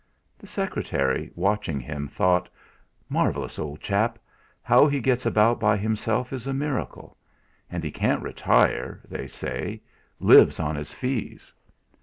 [0.39, 2.49] The secretary, watching him, thought:
[3.07, 4.17] 'Marvellous old chap!
[4.63, 7.15] How he gets about by himself is a miracle!
[7.69, 9.79] And he can't retire, they say
[10.19, 11.53] lives on his fees!'